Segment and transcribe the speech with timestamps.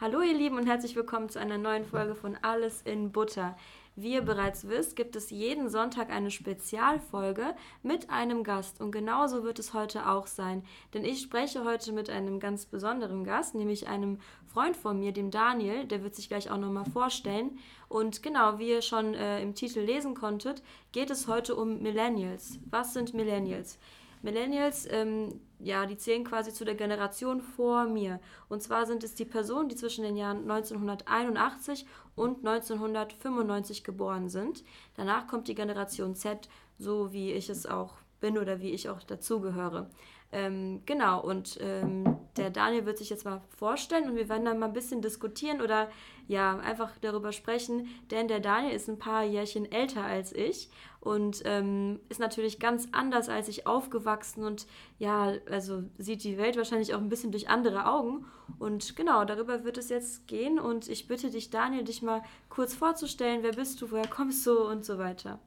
[0.00, 3.54] Hallo ihr Lieben und herzlich willkommen zu einer neuen Folge von Alles in Butter.
[3.96, 9.44] Wie ihr bereits wisst, gibt es jeden Sonntag eine Spezialfolge mit einem Gast und genauso
[9.44, 13.88] wird es heute auch sein, denn ich spreche heute mit einem ganz besonderen Gast, nämlich
[13.88, 17.58] einem Freund von mir, dem Daniel, der wird sich gleich auch nochmal vorstellen
[17.90, 20.62] und genau, wie ihr schon äh, im Titel lesen konntet,
[20.92, 22.58] geht es heute um Millennials.
[22.70, 23.78] Was sind Millennials?
[24.22, 28.20] Millennials, ähm, ja, die zählen quasi zu der Generation vor mir.
[28.48, 34.64] Und zwar sind es die Personen, die zwischen den Jahren 1981 und 1995 geboren sind.
[34.96, 36.48] Danach kommt die Generation Z,
[36.78, 39.90] so wie ich es auch bin oder wie ich auch dazugehöre.
[40.32, 44.58] Ähm, genau, und ähm, der Daniel wird sich jetzt mal vorstellen und wir werden dann
[44.58, 45.90] mal ein bisschen diskutieren oder
[46.28, 51.42] ja, einfach darüber sprechen, denn der Daniel ist ein paar Jährchen älter als ich und
[51.44, 54.66] ähm, ist natürlich ganz anders als ich aufgewachsen und
[54.98, 58.26] ja, also sieht die Welt wahrscheinlich auch ein bisschen durch andere Augen.
[58.58, 62.74] Und genau, darüber wird es jetzt gehen und ich bitte dich, Daniel, dich mal kurz
[62.74, 65.38] vorzustellen, wer bist du, woher kommst du und so weiter.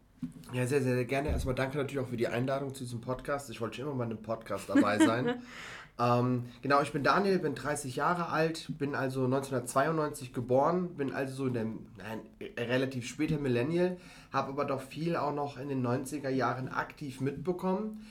[0.53, 1.29] Ja, sehr, sehr, sehr gerne.
[1.29, 3.49] Erstmal danke natürlich auch für die Einladung zu diesem Podcast.
[3.49, 5.41] Ich wollte schon immer mal in einem Podcast dabei sein.
[5.99, 11.33] ähm, genau, ich bin Daniel, bin 30 Jahre alt, bin also 1992 geboren, bin also
[11.33, 12.19] so in dem nein,
[12.57, 13.97] relativ später Millennial,
[14.31, 18.05] habe aber doch viel auch noch in den 90er Jahren aktiv mitbekommen.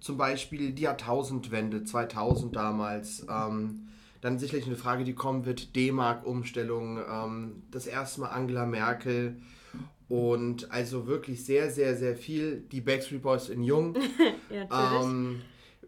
[0.00, 3.26] Zum Beispiel die Jahrtausendwende, 2000 damals.
[3.28, 3.88] Ähm,
[4.22, 9.36] dann sicherlich eine Frage, die kommen wird, D-Mark-Umstellung, ähm, das erste Mal Angela Merkel,
[10.12, 12.64] und also wirklich sehr, sehr, sehr viel.
[12.70, 13.96] Die Backstreet Boys in Jung.
[14.50, 15.40] ja, ähm,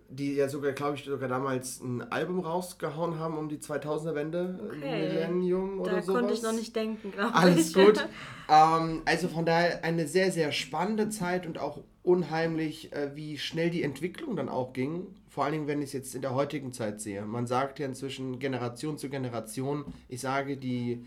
[0.09, 4.61] die ja sogar, glaube ich, sogar damals ein Album rausgehauen haben um die 2000er-Wende.
[4.67, 5.09] Okay.
[5.11, 6.01] Millennium oder.
[6.01, 7.37] Da konnte ich noch nicht denken, glaube ich.
[7.37, 8.09] Alles gut.
[8.49, 13.69] ähm, also von daher eine sehr, sehr spannende Zeit und auch unheimlich, äh, wie schnell
[13.69, 15.07] die Entwicklung dann auch ging.
[15.29, 17.27] Vor allen Dingen, wenn ich es jetzt in der heutigen Zeit sehe.
[17.27, 21.05] Man sagt ja inzwischen Generation zu Generation, ich sage, die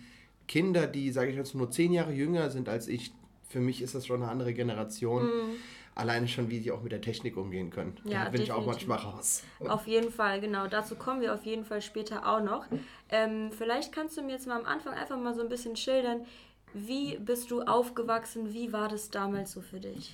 [0.48, 3.12] Kinder, die, sage ich jetzt, nur zehn Jahre jünger sind als ich,
[3.50, 5.26] für mich ist das schon eine andere Generation.
[5.26, 5.56] Mhm.
[5.96, 7.98] Alleine schon, wie sie auch mit der Technik umgehen können.
[8.04, 9.44] Ja, da bin ich auch manchmal raus.
[9.68, 10.68] Auf jeden Fall, genau.
[10.68, 12.68] Dazu kommen wir auf jeden Fall später auch noch.
[13.10, 16.26] Ähm, vielleicht kannst du mir jetzt mal am Anfang einfach mal so ein bisschen schildern,
[16.74, 18.54] wie bist du aufgewachsen?
[18.54, 20.14] Wie war das damals so für dich?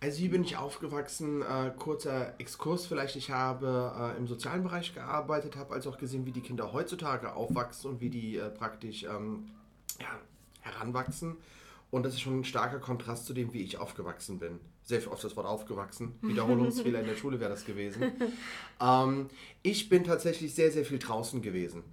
[0.00, 1.42] Also wie bin ich aufgewachsen?
[1.42, 3.16] Äh, kurzer Exkurs vielleicht.
[3.16, 7.34] Ich habe äh, im sozialen Bereich gearbeitet, habe also auch gesehen, wie die Kinder heutzutage
[7.34, 9.46] aufwachsen und wie die äh, praktisch ähm,
[10.00, 10.18] ja,
[10.60, 11.36] heranwachsen.
[11.90, 14.58] Und das ist schon ein starker Kontrast zu dem, wie ich aufgewachsen bin.
[14.82, 16.16] Sehr oft das Wort aufgewachsen.
[16.22, 18.12] Wiederholungsfehler in der Schule wäre das gewesen.
[18.80, 19.28] Ähm,
[19.62, 21.84] ich bin tatsächlich sehr, sehr viel draußen gewesen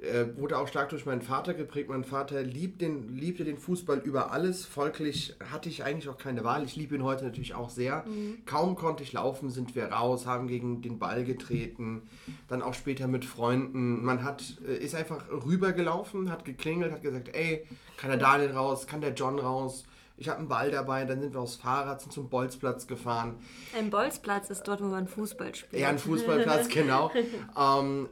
[0.00, 1.90] äh, wurde auch stark durch meinen Vater geprägt.
[1.90, 4.64] Mein Vater liebt den, liebte den Fußball über alles.
[4.64, 6.64] Folglich hatte ich eigentlich auch keine Wahl.
[6.64, 8.04] Ich liebe ihn heute natürlich auch sehr.
[8.06, 8.38] Mhm.
[8.46, 12.02] Kaum konnte ich laufen, sind wir raus, haben gegen den Ball getreten.
[12.48, 14.02] Dann auch später mit Freunden.
[14.02, 18.86] Man hat, äh, ist einfach rübergelaufen, hat geklingelt, hat gesagt, ey, kann der Daniel raus,
[18.86, 19.84] kann der John raus?
[20.20, 23.36] Ich habe einen Ball dabei, dann sind wir aufs Fahrrad, sind zum Bolzplatz gefahren.
[23.74, 25.80] Ein Bolzplatz ist dort, wo man Fußball spielt.
[25.80, 27.10] Ja, ein Fußballplatz, genau.
[27.58, 28.06] ähm,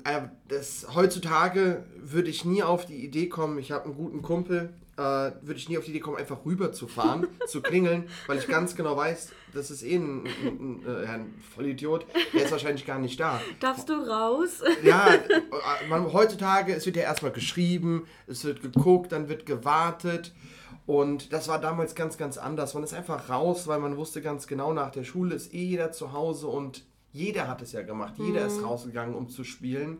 [0.48, 5.02] das, heutzutage würde ich nie auf die Idee kommen, ich habe einen guten Kumpel, äh,
[5.02, 8.48] würde ich nie auf die Idee kommen, einfach rüber zu fahren, zu klingeln, weil ich
[8.48, 12.86] ganz genau weiß, das ist eh ein, ein, ein, äh, ein, Vollidiot, der ist wahrscheinlich
[12.86, 13.38] gar nicht da.
[13.60, 14.62] Darfst du raus?
[14.82, 15.20] Ja, äh,
[15.90, 20.32] man, heutzutage, es wird ja erstmal geschrieben, es wird geguckt, dann wird gewartet.
[20.88, 22.72] Und das war damals ganz, ganz anders.
[22.72, 25.93] Man ist einfach raus, weil man wusste ganz genau, nach der Schule ist eh jeder
[25.93, 26.82] zu Hause und
[27.12, 28.15] jeder hat es ja gemacht.
[28.16, 28.65] Jeder ist mhm.
[28.65, 29.99] rausgegangen, um zu spielen.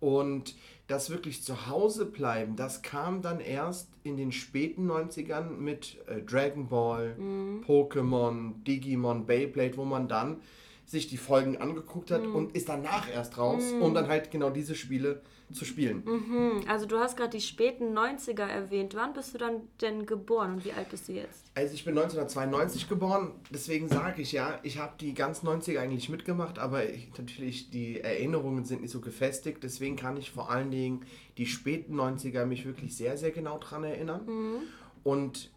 [0.00, 0.54] Und
[0.86, 6.20] das wirklich zu Hause bleiben, das kam dann erst in den späten 90ern mit äh,
[6.20, 7.64] Dragon Ball, mhm.
[7.66, 10.42] Pokémon, Digimon, Beyblade, wo man dann
[10.84, 12.34] sich die Folgen angeguckt hat mhm.
[12.34, 13.80] und ist danach erst raus, mhm.
[13.80, 16.02] um dann halt genau diese Spiele zu spielen.
[16.04, 16.64] Mhm.
[16.68, 18.94] Also du hast gerade die späten 90er erwähnt.
[18.94, 21.50] Wann bist du dann denn geboren und wie alt bist du jetzt?
[21.54, 26.08] Also ich bin 1992 geboren, deswegen sage ich ja, ich habe die ganz 90er eigentlich
[26.08, 30.70] mitgemacht, aber ich, natürlich die Erinnerungen sind nicht so gefestigt, deswegen kann ich vor allen
[30.70, 31.04] Dingen
[31.38, 34.26] die späten 90er mich wirklich sehr, sehr genau dran erinnern.
[34.26, 34.56] Mhm.
[35.04, 35.50] Und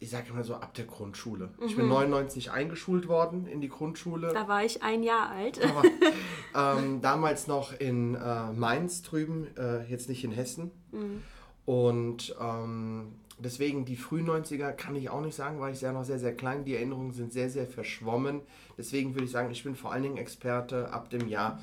[0.00, 1.50] ich sage immer so ab der Grundschule.
[1.58, 1.66] Mhm.
[1.66, 2.52] Ich bin 99 mhm.
[2.52, 4.32] eingeschult worden in die Grundschule.
[4.32, 5.60] Da war ich ein Jahr alt.
[6.54, 10.70] Aber, ähm, damals noch in äh, Mainz drüben, äh, jetzt nicht in Hessen.
[10.90, 11.22] Mhm.
[11.66, 16.04] Und ähm, deswegen die frühen 90er kann ich auch nicht sagen, weil ich ja noch
[16.04, 16.64] sehr, sehr klein.
[16.64, 18.40] Die Erinnerungen sind sehr, sehr verschwommen.
[18.78, 21.62] Deswegen würde ich sagen, ich bin vor allen Dingen Experte ab dem Jahr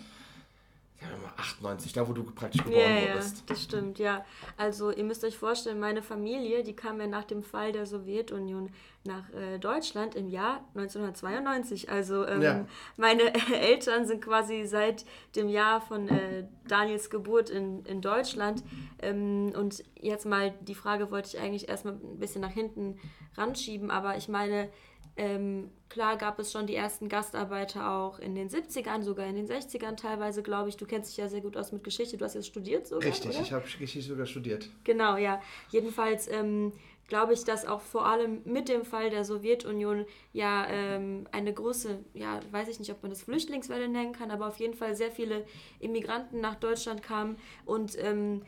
[1.01, 3.43] mal 98, da wo du praktisch geboren Ja, ja, wurdest.
[3.47, 4.25] das stimmt, ja.
[4.57, 8.69] Also ihr müsst euch vorstellen, meine Familie, die kam ja nach dem Fall der Sowjetunion
[9.03, 11.89] nach äh, Deutschland im Jahr 1992.
[11.89, 12.65] Also ähm, Ja.
[12.97, 15.05] meine Eltern sind quasi seit
[15.35, 18.63] dem Jahr von äh, Daniels Geburt in, in Deutschland.
[19.01, 22.99] Ähm, und jetzt mal die Frage wollte ich eigentlich erstmal ein bisschen nach hinten
[23.35, 24.69] ranschieben, aber ich meine,
[25.17, 29.47] ähm, klar gab es schon die ersten Gastarbeiter auch in den 70ern, sogar in den
[29.47, 30.77] 60ern teilweise, glaube ich.
[30.77, 32.17] Du kennst dich ja sehr gut aus mit Geschichte.
[32.17, 33.41] Du hast jetzt studiert sogar, Richtig, oder?
[33.41, 34.69] ich habe Geschichte sogar studiert.
[34.83, 35.41] Genau, ja.
[35.69, 36.71] Jedenfalls ähm,
[37.07, 41.99] glaube ich, dass auch vor allem mit dem Fall der Sowjetunion ja ähm, eine große,
[42.13, 45.11] ja, weiß ich nicht, ob man das Flüchtlingswelle nennen kann, aber auf jeden Fall sehr
[45.11, 45.45] viele
[45.79, 48.43] Immigranten nach Deutschland kamen und ähm,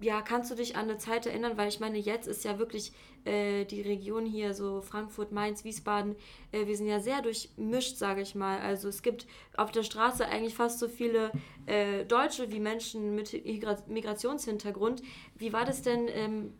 [0.00, 2.92] ja, kannst du dich an eine Zeit erinnern, weil ich meine, jetzt ist ja wirklich
[3.24, 6.16] äh, die Region hier, so Frankfurt, Mainz, Wiesbaden,
[6.52, 8.58] äh, wir sind ja sehr durchmischt, sage ich mal.
[8.60, 9.26] Also es gibt
[9.56, 11.30] auf der Straße eigentlich fast so viele
[11.66, 15.02] äh, Deutsche wie Menschen mit Migra Migrationshintergrund.
[15.36, 16.52] Wie war das denn ähm,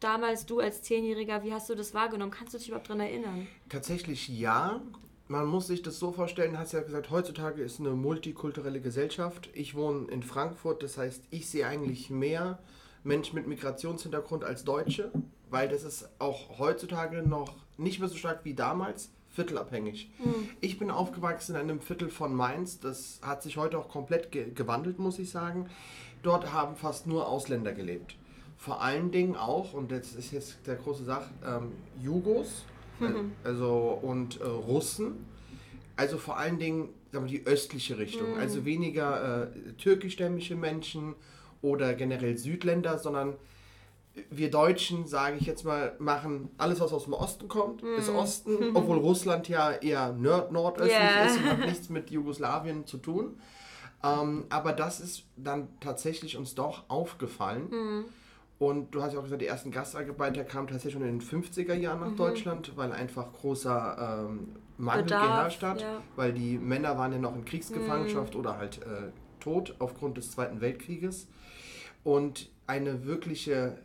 [0.00, 2.32] damals, du als Zehnjähriger, wie hast du das wahrgenommen?
[2.32, 3.46] Kannst du dich überhaupt daran erinnern?
[3.68, 4.82] Tatsächlich ja.
[5.26, 9.48] Man muss sich das so vorstellen, hast ja gesagt, heutzutage ist eine multikulturelle Gesellschaft.
[9.54, 12.58] Ich wohne in Frankfurt, das heißt, ich sehe eigentlich mehr
[13.04, 15.10] Menschen mit Migrationshintergrund als Deutsche,
[15.48, 20.10] weil das ist auch heutzutage noch nicht mehr so stark wie damals, viertelabhängig.
[20.60, 24.50] Ich bin aufgewachsen in einem Viertel von Mainz, das hat sich heute auch komplett ge
[24.54, 25.70] gewandelt, muss ich sagen.
[26.22, 28.16] Dort haben fast nur Ausländer gelebt.
[28.58, 31.72] Vor allen Dingen auch, und das ist jetzt der große Sache, ähm,
[32.02, 32.64] Jugos,
[33.44, 35.26] also und äh, Russen.
[35.96, 38.36] Also vor allen Dingen sagen wir, die östliche Richtung.
[38.38, 41.14] Also weniger äh, türkischstämmige Menschen
[41.62, 43.34] oder generell Südländer, sondern
[44.30, 48.70] wir Deutschen, sage ich jetzt mal, machen alles, was aus dem Osten kommt, ist Osten,
[48.74, 51.24] obwohl Russland ja eher nord nordöstlich Ja.
[51.24, 53.40] ist und hat nichts mit Jugoslawien zu tun.
[54.04, 58.04] Ähm, aber das ist dann tatsächlich uns doch aufgefallen.
[58.58, 61.74] Und du hast ja auch gesagt, die ersten Gastarbeiter kamen tatsächlich schon in den 50er
[61.74, 66.02] Jahren nach Deutschland, weil einfach großer ähm, Mangel Bedarf, geherrscht hat, ja.
[66.16, 69.10] weil die Männer waren ja noch in Kriegsgefangenschaft oder halt äh,
[69.40, 71.28] tot aufgrund des Zweiten Weltkrieges.
[72.04, 73.78] Und eine wirkliche,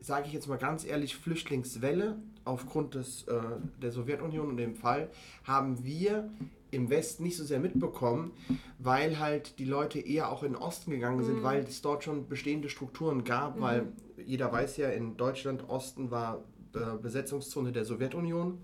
[0.00, 3.40] sage ich jetzt mal ganz ehrlich, Flüchtlingswelle aufgrund des, äh,
[3.80, 5.10] der Sowjetunion und dem Fall
[5.44, 6.30] haben wir
[6.70, 8.32] im Westen nicht so sehr mitbekommen,
[8.78, 12.28] weil halt die Leute eher auch in den Osten gegangen sind, weil es dort schon
[12.28, 13.88] bestehende Strukturen gab, weil
[14.24, 16.44] jeder weiß ja, in Deutschland Osten war
[16.74, 18.58] äh, Besetzungszone der Sowjetunion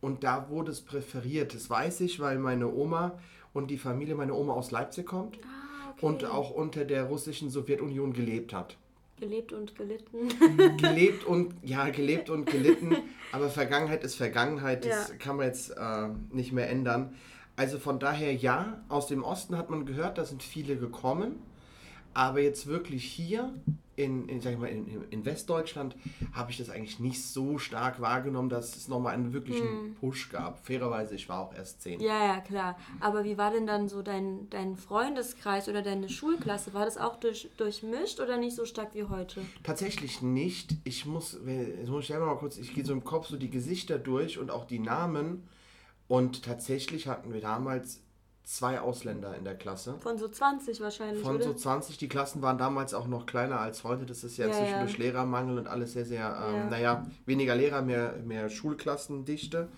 [0.00, 1.54] und da wurde es präferiert.
[1.54, 3.18] Das weiß ich, weil meine Oma
[3.52, 6.06] und die Familie meiner Oma aus Leipzig kommt Ah, okay.
[6.06, 8.76] und auch unter der russischen Sowjetunion gelebt hat.
[9.18, 10.28] Gelebt und gelitten.
[10.78, 12.96] Gelebt und ja, gelebt und gelitten,
[13.32, 15.14] aber Vergangenheit ist Vergangenheit, das Ja.
[15.16, 17.14] kann man jetzt äh, nicht mehr ändern.
[17.56, 21.36] Also von daher ja, aus dem Osten hat man gehört, da sind viele gekommen,
[22.14, 23.52] aber jetzt wirklich hier
[24.00, 25.94] in, in, sag ich mal, in, in Westdeutschland
[26.32, 30.64] habe ich das eigentlich nicht so stark wahrgenommen, dass es nochmal einen wirklichen Push gab.
[30.64, 32.00] Fairerweise, ich war auch erst zehn.
[32.00, 32.78] Ja, ja, klar.
[33.00, 36.72] Aber wie war denn dann so dein, dein Freundeskreis oder deine Schulklasse?
[36.72, 39.42] War das auch durch, durchmischt oder nicht so stark wie heute?
[39.62, 40.76] Tatsächlich nicht.
[40.84, 43.50] Ich muss, jetzt muss ich selber mal kurz, ich gehe so im Kopf so die
[43.50, 45.46] Gesichter durch und auch die Namen.
[46.10, 48.00] Und tatsächlich hatten wir damals
[48.42, 49.94] zwei Ausländer in der Klasse.
[50.00, 51.44] Von so 20 wahrscheinlich, Von oder?
[51.44, 54.06] so 20, die Klassen waren damals auch noch kleiner als heute.
[54.06, 54.80] Das ist ja, Ja, inzwischen ja.
[54.80, 56.64] durch Lehrermangel und alles sehr, sehr, ähm, Ja.
[56.68, 59.68] naja, weniger Lehrer, mehr, mehr Schulklassendichte.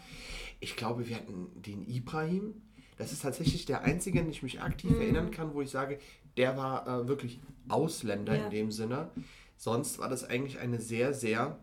[0.58, 2.62] Ich glaube, wir hatten den Ibrahim.
[2.96, 5.98] Das ist tatsächlich der einzige, an den ich mich aktiv erinnern kann, wo ich sage,
[6.38, 9.10] der war äh, wirklich Ausländer in dem Sinne.
[9.58, 11.58] Sonst war das eigentlich eine sehr, sehr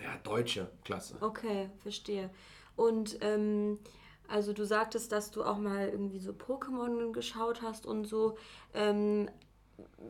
[0.00, 1.16] ja, deutsche Klasse.
[1.20, 2.30] Okay, verstehe.
[2.78, 3.78] Und ähm,
[4.28, 8.36] also du sagtest, dass du auch mal irgendwie so Pokémon geschaut hast und so.
[8.72, 9.28] Ähm,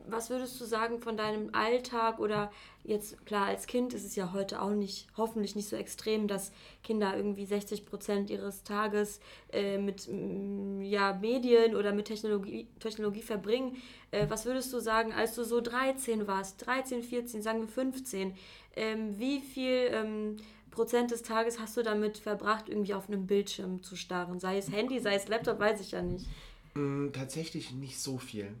[0.07, 2.51] was würdest du sagen von deinem Alltag oder
[2.83, 6.51] jetzt klar als Kind ist es ja heute auch nicht hoffentlich nicht so extrem, dass
[6.83, 9.19] Kinder irgendwie 60 Prozent ihres Tages
[9.53, 13.77] äh, mit mm, ja, Medien oder mit Technologie, Technologie verbringen.
[14.11, 18.33] Äh, was würdest du sagen, als du so 13 warst, 13, 14, sagen wir 15,
[18.75, 20.37] ähm, wie viel ähm,
[20.71, 24.39] Prozent des Tages hast du damit verbracht, irgendwie auf einem Bildschirm zu starren?
[24.39, 26.27] Sei es Handy, sei es Laptop, weiß ich ja nicht.
[26.73, 28.53] Mm, Tatsächlich nicht so viel.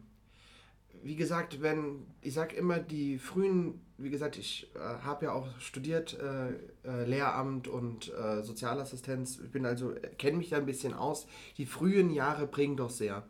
[1.01, 5.47] Wie gesagt, wenn, ich sag immer, die frühen, wie gesagt, ich äh, habe ja auch
[5.59, 6.49] studiert, äh,
[6.83, 11.25] äh, Lehramt und äh, Sozialassistenz, ich bin also, kenne mich da ein bisschen aus.
[11.57, 13.25] Die frühen Jahre prägen doch sehr.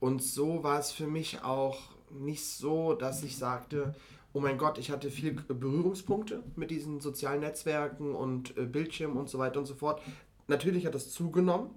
[0.00, 1.78] Und so war es für mich auch
[2.10, 3.94] nicht so, dass ich sagte,
[4.32, 9.28] oh mein Gott, ich hatte viel Berührungspunkte mit diesen sozialen Netzwerken und äh, Bildschirmen und
[9.28, 10.00] so weiter und so fort.
[10.48, 11.70] Natürlich hat das zugenommen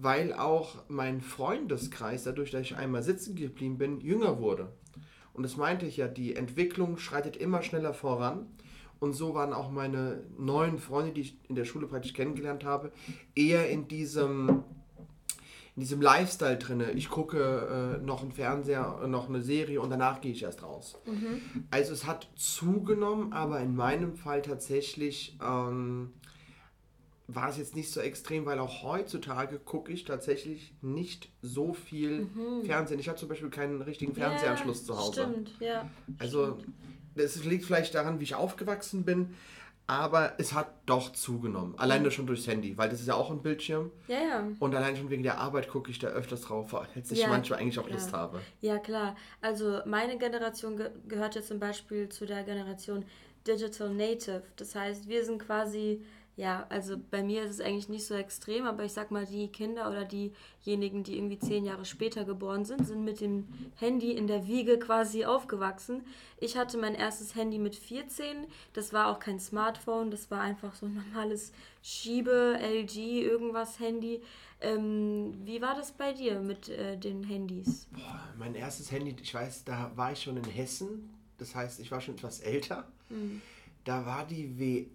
[0.00, 4.68] weil auch mein Freundeskreis, dadurch, dass ich einmal sitzen geblieben bin, jünger wurde.
[5.32, 8.46] Und das meinte ich ja, die Entwicklung schreitet immer schneller voran.
[9.00, 12.92] Und so waren auch meine neuen Freunde, die ich in der Schule praktisch kennengelernt habe,
[13.34, 14.62] eher in diesem,
[15.78, 16.82] in diesem Lifestyle drin.
[16.96, 20.98] Ich gucke äh, noch einen Fernseher, noch eine Serie und danach gehe ich erst raus.
[21.06, 21.40] Mhm.
[21.70, 26.10] Also es hat zugenommen, aber in meinem Fall tatsächlich ähm,
[27.28, 32.22] war es jetzt nicht so extrem, weil auch heutzutage gucke ich tatsächlich nicht so viel
[32.22, 32.64] mhm.
[32.64, 32.98] Fernsehen.
[32.98, 35.12] Ich habe zum Beispiel keinen richtigen Fernsehanschluss ja, zu Hause.
[35.12, 35.88] Stimmt, ja.
[36.18, 36.58] Also
[37.14, 39.36] das liegt vielleicht daran, wie ich aufgewachsen bin,
[39.88, 41.74] aber es hat doch zugenommen.
[41.78, 43.90] Alleine schon durchs Handy, weil das ist ja auch ein Bildschirm.
[44.06, 44.48] Ja, ja.
[44.58, 47.60] Und allein schon wegen der Arbeit gucke ich da öfters drauf, als ich ja, manchmal
[47.60, 47.98] eigentlich auch klar.
[47.98, 48.40] Lust habe.
[48.60, 49.16] Ja, klar.
[49.40, 53.06] Also meine Generation ge gehört ja zum Beispiel zu der Generation
[53.46, 54.42] Digital Native.
[54.56, 56.04] Das heißt, wir sind quasi
[56.38, 59.48] ja, also bei mir ist es eigentlich nicht so extrem, aber ich sag mal, die
[59.48, 64.28] Kinder oder diejenigen, die irgendwie zehn Jahre später geboren sind, sind mit dem Handy in
[64.28, 66.04] der Wiege quasi aufgewachsen.
[66.38, 70.76] Ich hatte mein erstes Handy mit 14, das war auch kein Smartphone, das war einfach
[70.76, 71.50] so ein normales
[71.82, 74.22] Schiebe, LG, irgendwas Handy.
[74.60, 77.88] Ähm, wie war das bei dir mit äh, den Handys?
[77.90, 81.90] Boah, mein erstes Handy, ich weiß, da war ich schon in Hessen, das heißt, ich
[81.90, 82.86] war schon etwas älter.
[83.08, 83.42] Mhm.
[83.82, 84.88] Da war die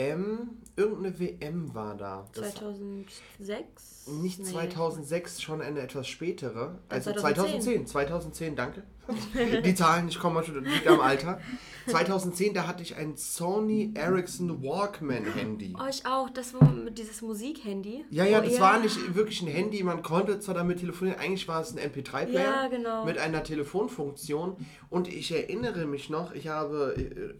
[0.00, 2.26] WM irgendeine WM war da.
[2.32, 4.06] Das 2006?
[4.22, 4.44] Nicht nee.
[4.44, 6.78] 2006, schon eine etwas spätere.
[6.88, 7.86] Also 2010.
[7.86, 8.82] 2010, 2010 danke.
[9.64, 11.40] Die Zahlen, ich komme mal schon, liegt am Alter.
[11.88, 15.74] 2010, da hatte ich ein Sony Ericsson Walkman Handy.
[15.78, 16.30] Oh, ich auch.
[16.30, 18.04] Das war dieses Musikhandy.
[18.10, 18.60] Ja, ja, oh, das ja.
[18.60, 19.82] war nicht wirklich ein Handy.
[19.82, 23.04] Man konnte zwar damit telefonieren, eigentlich war es ein MP3-Player ja, genau.
[23.04, 24.56] mit einer Telefonfunktion.
[24.88, 27.34] Und ich erinnere mich noch, ich habe äh,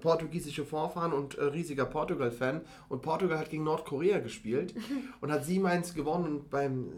[0.00, 2.62] portugiesische Vorfahren und äh, riesiger Portugal-Fan.
[2.88, 4.74] Und Portugal hat gegen Nordkorea gespielt
[5.20, 6.92] und hat 7-1 gewonnen und beim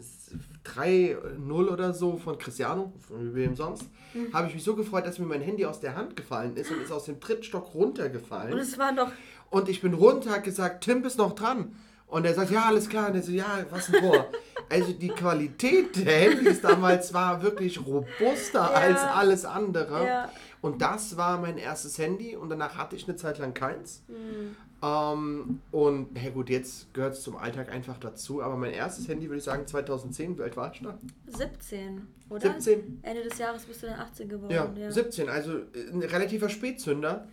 [0.65, 3.83] 3-0 oder so von Cristiano, von wem sonst,
[4.13, 4.33] mhm.
[4.33, 6.81] habe ich mich so gefreut, dass mir mein Handy aus der Hand gefallen ist und
[6.81, 8.53] ist aus dem Trittstock runtergefallen.
[8.53, 9.11] Und es war noch.
[9.49, 11.75] Und ich bin runter, gesagt, Tim bist noch dran.
[12.09, 13.09] Und er sagt, ja, alles klar.
[13.09, 14.29] Und er so, ja, was ein Tor.
[14.69, 18.71] also die Qualität der Handys damals war wirklich robuster ja.
[18.71, 20.05] als alles andere.
[20.05, 20.31] Ja.
[20.61, 24.03] Und das war mein erstes Handy und danach hatte ich eine Zeit lang keins.
[24.07, 24.55] Mhm.
[24.81, 28.41] Ähm, und na gut, jetzt gehört es zum Alltag einfach dazu.
[28.41, 30.37] Aber mein erstes Handy würde ich sagen 2010.
[30.37, 30.97] Wie alt war ich da?
[31.27, 32.53] 17, oder?
[32.59, 32.99] 17.
[33.03, 34.53] Ende des Jahres bist du dann 18 geworden.
[34.53, 34.91] Ja, ja.
[34.91, 35.29] 17.
[35.29, 37.27] Also äh, ein relativer Spätzünder.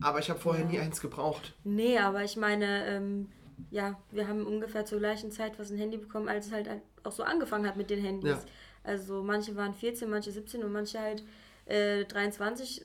[0.00, 0.70] Aber ich habe vorher ja.
[0.70, 1.54] nie eins gebraucht.
[1.62, 3.28] Nee, aber ich meine, ähm,
[3.70, 6.68] ja, wir haben ungefähr zur gleichen Zeit was ein Handy bekommen, als es halt
[7.04, 8.30] auch so angefangen hat mit den Handys.
[8.30, 8.38] Ja.
[8.82, 11.22] Also manche waren 14, manche 17 und manche halt
[11.66, 12.84] äh, 23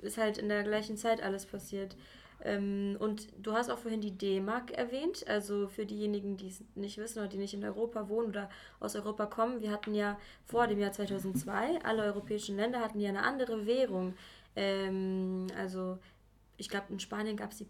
[0.00, 1.96] ist halt in der gleichen Zeit alles passiert.
[2.44, 6.98] Ähm, und du hast auch vorhin die D-Mark erwähnt, also für diejenigen, die es nicht
[6.98, 9.60] wissen oder die nicht in Europa wohnen oder aus Europa kommen.
[9.60, 14.14] Wir hatten ja vor dem Jahr 2002, alle europäischen Länder hatten ja eine andere Währung.
[14.54, 15.98] Ähm, also
[16.56, 17.64] ich glaube, in Spanien gab es die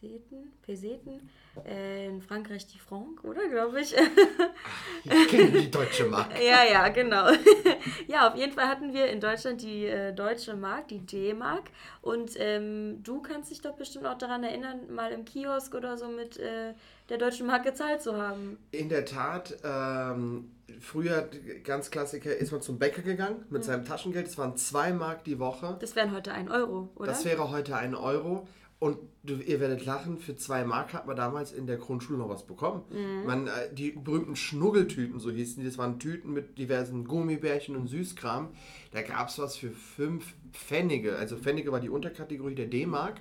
[0.00, 1.30] Peseten, Peseten
[1.66, 3.94] äh, in Frankreich die Franc, oder glaube ich?
[5.04, 6.32] ich kenne die deutsche Mark.
[6.40, 7.28] ja, ja, genau.
[8.08, 11.64] ja, auf jeden Fall hatten wir in Deutschland die äh, deutsche Mark, die D-Mark.
[12.00, 16.08] Und ähm, du kannst dich doch bestimmt auch daran erinnern, mal im Kiosk oder so
[16.08, 16.72] mit äh,
[17.10, 18.56] der deutschen Mark gezahlt zu haben.
[18.70, 19.54] In der Tat.
[19.62, 21.28] Ähm, früher,
[21.62, 23.66] ganz Klassiker, ist man zum Bäcker gegangen mit mhm.
[23.66, 24.28] seinem Taschengeld.
[24.28, 25.76] Das waren zwei Mark die Woche.
[25.78, 27.08] Das wären heute ein Euro, oder?
[27.08, 28.46] Das wäre heute ein Euro.
[28.80, 32.30] Und du, ihr werdet lachen, für zwei Mark hat man damals in der Grundschule noch
[32.30, 32.82] was bekommen.
[32.90, 33.26] Mhm.
[33.26, 37.88] Man, äh, die berühmten Schnuggeltüten, so hießen die, das waren Tüten mit diversen Gummibärchen und
[37.88, 38.48] Süßkram.
[38.92, 41.16] Da gab es was für fünf Pfennige.
[41.16, 43.20] Also Pfennige war die Unterkategorie der D-Mark.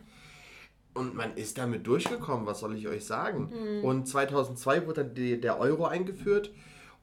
[0.94, 3.52] Und man ist damit durchgekommen, was soll ich euch sagen?
[3.52, 3.84] Mhm.
[3.84, 6.54] Und 2002 wurde dann die, der Euro eingeführt.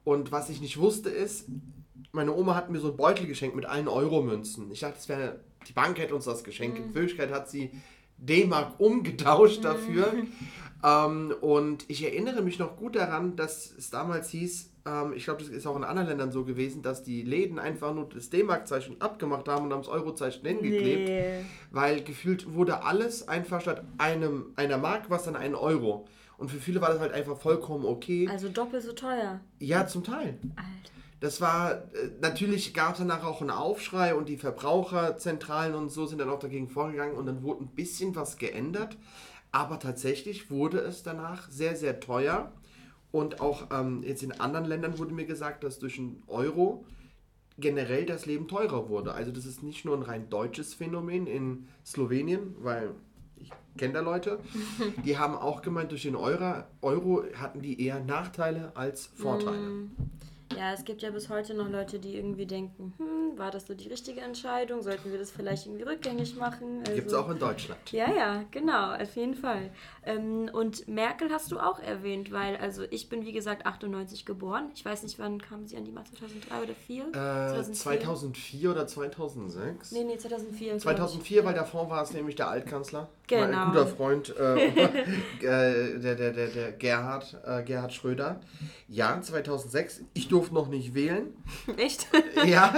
[0.03, 1.47] Und was ich nicht wusste ist,
[2.11, 4.71] meine Oma hat mir so einen Beutel geschenkt mit allen Euro-Münzen.
[4.71, 6.79] Ich dachte, das wäre, die Bank hätte uns das geschenkt.
[6.79, 6.85] Mhm.
[6.85, 7.71] In Wirklichkeit hat sie
[8.17, 10.13] D-Mark umgetauscht dafür.
[10.13, 10.27] Mhm.
[10.83, 15.41] Ähm, und ich erinnere mich noch gut daran, dass es damals hieß, ähm, ich glaube,
[15.43, 19.01] das ist auch in anderen Ländern so gewesen, dass die Läden einfach nur das D-Mark-Zeichen
[19.01, 21.07] abgemacht haben und haben das Euro-Zeichen hingeklebt.
[21.07, 21.45] Nee.
[21.71, 26.07] Weil gefühlt wurde alles einfach statt einem, einer Mark, was dann ein Euro.
[26.37, 28.27] Und für viele war das halt einfach vollkommen okay.
[28.31, 29.39] Also doppelt so teuer.
[29.59, 30.37] Ja, zum Teil.
[30.55, 30.97] Alter.
[31.19, 36.05] Das war, äh, natürlich gab es danach auch einen Aufschrei und die Verbraucherzentralen und so
[36.05, 38.97] sind dann auch dagegen vorgegangen und dann wurde ein bisschen was geändert.
[39.51, 42.51] Aber tatsächlich wurde es danach sehr, sehr teuer.
[43.11, 46.85] Und auch ähm, jetzt in anderen Ländern wurde mir gesagt, dass durch einen Euro
[47.57, 49.13] generell das Leben teurer wurde.
[49.13, 52.91] Also das ist nicht nur ein rein deutsches Phänomen in Slowenien, weil
[53.37, 54.39] ich kenne da Leute,
[55.05, 59.57] die haben auch gemeint, durch den Euro, Euro hatten die eher Nachteile als Vorteile.
[59.57, 59.91] Mm.
[60.55, 63.73] Ja, es gibt ja bis heute noch Leute, die irgendwie denken, hm, war das so
[63.73, 64.81] die richtige Entscheidung?
[64.81, 66.79] Sollten wir das vielleicht irgendwie rückgängig machen?
[66.79, 67.79] Also, Gibt es auch in Deutschland.
[67.91, 69.69] Ja, ja, genau, auf jeden Fall.
[70.05, 74.71] Ähm, und Merkel hast du auch erwähnt, weil, also ich bin wie gesagt 98 geboren.
[74.73, 76.15] Ich weiß nicht, wann kam sie an die Macht?
[76.17, 76.73] 2003 oder
[77.13, 77.69] 2004?
[77.69, 79.91] Äh, 2004 oder 2006?
[79.91, 80.67] Nee, nee, 2004.
[80.67, 80.83] glaub ich.
[80.83, 83.09] 2004, weil davor war es nämlich der Altkanzler.
[83.27, 83.45] Genau.
[83.47, 84.67] Mein guter Freund, äh,
[85.41, 88.39] äh, der, der, der, der Gerhard, äh, Gerhard Schröder.
[88.87, 90.01] Ja, 2006.
[90.13, 91.33] Ich durfte noch nicht wählen.
[91.77, 92.07] Echt?
[92.45, 92.73] Ja,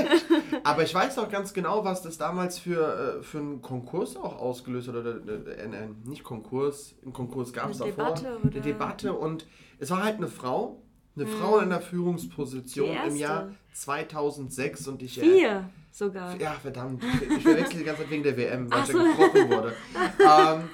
[0.63, 4.37] aber ich weiß noch ganz genau, was das damals für, äh, für einen Konkurs auch
[4.39, 4.95] ausgelöst hat.
[4.95, 8.15] Oder, äh, äh, nicht Konkurs, einen Konkurs gab es Eine davor.
[8.15, 8.59] Debatte, Eine oder?
[8.59, 9.45] Debatte und
[9.79, 10.81] es war halt eine Frau.
[11.15, 13.55] Eine Frau in einer Führungsposition im Jahr erste.
[13.73, 16.39] 2006 und ich Vier sogar.
[16.39, 17.03] ja, verdammt.
[17.03, 18.97] Ich, ich verwechsel die ganze Zeit wegen der WM, weil Ach es so.
[18.99, 19.73] ja gebrochen wurde.
[20.19, 20.69] ähm,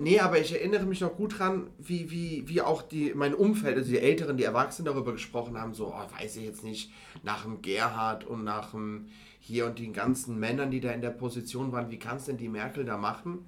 [0.00, 3.76] nee, aber ich erinnere mich noch gut dran, wie, wie, wie auch die, mein Umfeld,
[3.76, 6.92] also die Älteren, die Erwachsenen darüber gesprochen haben, so, oh, weiß ich jetzt nicht,
[7.22, 11.10] nach dem Gerhard und nach dem hier und den ganzen Männern, die da in der
[11.10, 13.46] Position waren, wie kann es denn die Merkel da machen?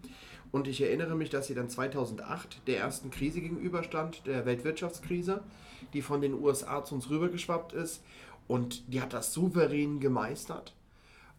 [0.50, 5.42] Und ich erinnere mich, dass sie dann 2008 der ersten Krise gegenüberstand, der Weltwirtschaftskrise,
[5.94, 8.02] die von den USA zu uns rübergeschwappt ist.
[8.48, 10.74] Und die hat das souverän gemeistert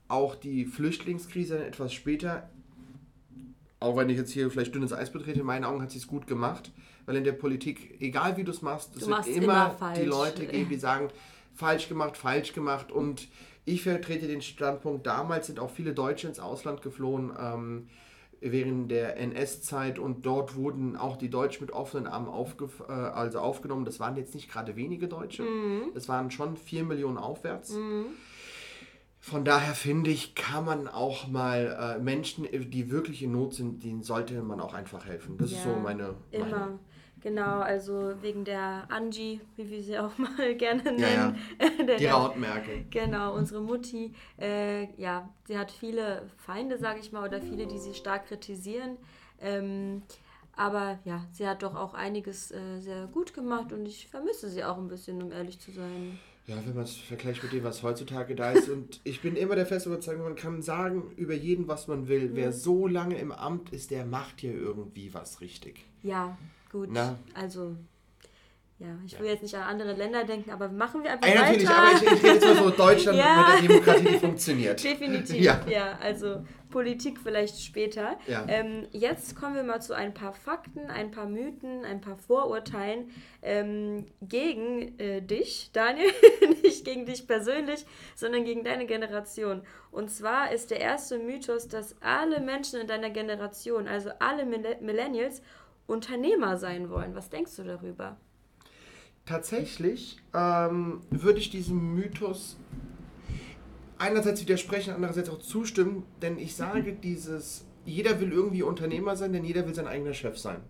[0.08, 2.50] auch die Flüchtlingskrise dann etwas später,
[3.84, 6.08] auch wenn ich jetzt hier vielleicht dünnes Eis betrete, in meinen Augen hat sie es
[6.08, 6.72] gut gemacht,
[7.06, 10.06] weil in der Politik, egal wie du es machst, es wird immer, immer die.
[10.06, 11.10] Leute geben, die sagen,
[11.54, 13.28] falsch gemacht, falsch gemacht und
[13.66, 17.88] ich vertrete den Standpunkt, damals sind auch viele Deutsche ins Ausland geflohen, ähm,
[18.40, 23.40] während der NS-Zeit und dort wurden auch die Deutschen mit offenen Armen aufgef äh, also
[23.40, 23.86] aufgenommen.
[23.86, 25.44] Das waren jetzt nicht gerade wenige Deutsche,
[25.96, 27.78] es waren schon 4 Millionen aufwärts.
[29.24, 33.82] Von daher finde ich, kann man auch mal äh, Menschen, die wirklich in Not sind,
[33.84, 35.38] denen sollte man auch einfach helfen.
[35.38, 36.46] Das ist so Ja, meine Immer.
[36.50, 36.80] Meinung.
[37.22, 41.00] Genau, also wegen der Angie, wie wir sie auch mal gerne nennen.
[41.00, 41.34] Ja, ja.
[41.86, 42.84] Der- Die Rautmerkel.
[42.92, 47.80] Genau, unsere Mutti, äh, ja, sie hat viele Feinde, sage ich mal, oder viele, die
[47.80, 48.98] sie stark kritisieren.
[49.40, 50.02] Ähm,
[50.56, 54.64] aber ja, sie hat doch auch einiges äh, sehr gut gemacht und ich vermisse sie
[54.66, 56.20] auch ein bisschen, um ehrlich zu sein.
[56.46, 58.68] Ja, wenn man es vergleicht mit dem, was heutzutage da ist.
[58.68, 62.32] Und ich bin immer der festen Überzeugung, man kann sagen über jeden, was man will.
[62.34, 65.86] Wer so lange im Amt ist, der macht hier irgendwie was richtig.
[66.02, 66.38] Ja,
[66.70, 66.90] gut.
[66.92, 67.18] Na?
[67.34, 67.78] Also,
[68.80, 71.46] ja, ich will jetzt nicht an andere Länder denken, aber machen wir einfach Ey, weiter.
[71.46, 73.48] natürlich, aber ich, ich rede jetzt mal so Deutschland Ja.
[73.62, 74.84] mit der Demokratie, die funktioniert.
[74.84, 75.62] Definitiv, Ja.
[75.70, 75.98] ja.
[76.02, 78.18] also Politik vielleicht später.
[78.28, 78.46] Ja.
[78.50, 83.12] Ähm, jetzt kommen wir mal zu ein paar Fakten, ein paar Mythen, ein paar Vorurteilen
[83.44, 86.12] ähm, gegen äh, dich, Daniel,
[86.64, 89.62] nicht gegen dich persönlich, sondern gegen deine Generation.
[89.92, 94.78] Und zwar ist der erste Mythos, dass alle Menschen in deiner Generation, also alle Mill-
[94.82, 95.42] Millennials,
[95.86, 97.14] Unternehmer sein wollen.
[97.16, 98.18] Was denkst du darüber?
[99.26, 102.58] Tatsächlich ähm, würde ich diesem Mythos
[103.98, 109.46] einerseits widersprechen, andererseits auch zustimmen, denn ich sage dieses, jeder will irgendwie Unternehmer sein, denn
[109.46, 110.62] jeder will sein eigener Chef sein.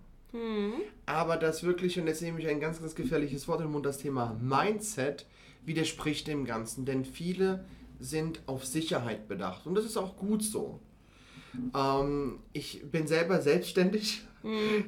[1.05, 3.85] Aber das wirklich, und jetzt nehme ich ein ganz, ganz gefährliches Wort in den Mund,
[3.85, 5.27] das Thema Mindset
[5.65, 7.65] widerspricht dem Ganzen, denn viele
[7.99, 10.79] sind auf Sicherheit bedacht und das ist auch gut so.
[11.75, 14.25] Ähm, ich bin selber selbstständig,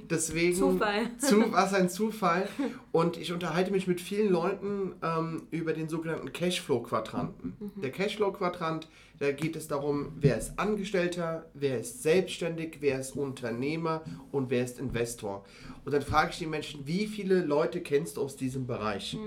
[0.10, 1.10] deswegen Zufall.
[1.18, 2.48] Zu, was ein Zufall.
[2.92, 7.54] Und ich unterhalte mich mit vielen Leuten ähm, über den sogenannten Cashflow-Quadranten.
[7.82, 8.88] Der Cashflow-Quadrant,
[9.20, 14.64] da geht es darum, wer ist Angestellter, wer ist selbstständig, wer ist Unternehmer und wer
[14.64, 15.46] ist Investor.
[15.86, 19.18] Und dann frage ich die Menschen, wie viele Leute kennst du aus diesem Bereich?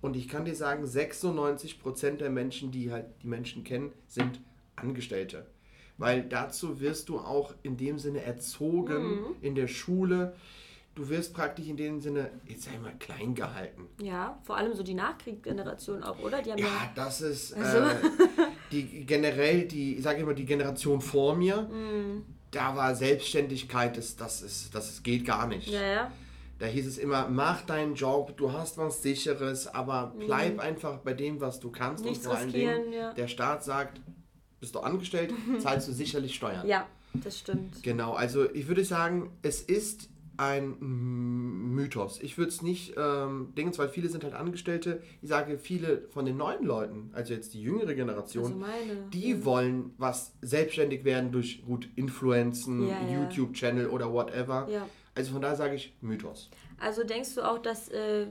[0.00, 4.40] Und ich kann dir sagen, 96% der Menschen, die halt die Menschen kennen, sind
[4.76, 5.46] Angestellte.
[5.98, 10.34] Weil dazu wirst du auch in dem Sinne erzogen in der Schule.
[10.94, 13.88] Du wirst praktisch in dem Sinne, jetzt sag ich mal, klein gehalten.
[14.02, 16.44] Ja, vor allem so die Nachkriegsgeneration auch, oder?
[16.44, 17.94] Ja, Ja, das ist Also- äh,
[18.70, 21.62] die generell die, sag ich mal, die Generation vor mir.
[21.62, 22.24] Mhm.
[22.50, 25.68] Da war Selbstständigkeit, das, das, ist, das geht gar nicht.
[25.68, 26.12] ja, ja.
[26.58, 31.12] Da hieß es immer, mach deinen Job, du hast was Sicheres, aber bleib einfach bei
[31.12, 32.04] dem, was du kannst.
[32.04, 32.10] Mhm.
[32.10, 33.12] Nichts und vor allen Dingen, ja.
[33.14, 34.00] der Staat sagt,
[34.62, 36.64] bist du angestellt, zahlst du sicherlich Steuern.
[36.66, 37.82] Ja, das stimmt.
[37.82, 42.20] Genau, also ich würde sagen, es ist ein Mythos.
[42.22, 45.02] Ich würde es nicht ähm, denken, weil viele sind halt Angestellte.
[45.20, 49.08] Ich sage, viele von den neuen Leuten, also jetzt die jüngere Generation, Also meine.
[49.12, 53.20] die wollen was selbstständig werden durch gut Influenzen, Ja, ja.
[53.24, 54.68] YouTube-Channel oder whatever.
[54.70, 54.86] Ja.
[55.16, 56.50] Also von daher sage ich Mythos.
[56.80, 58.28] Also denkst du auch, dass äh,